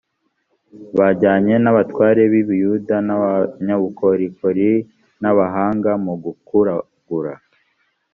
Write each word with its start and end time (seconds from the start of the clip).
bajyanye 0.97 1.55
n’ 1.63 1.67
abatware 1.71 2.21
b’ 2.31 2.33
i 2.41 2.43
buyuda 2.47 2.95
n’ 3.07 3.09
abanyabukorikori 3.17 4.71
n’ 5.21 5.23
abahanga 5.31 5.91
mu 6.05 6.13
gukuragura 6.23 7.33